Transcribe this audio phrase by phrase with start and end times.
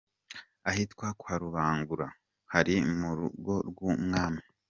[0.69, 2.07] Ahitwa kwa Rubangura
[2.53, 4.41] hari mu rugo rw’umwami.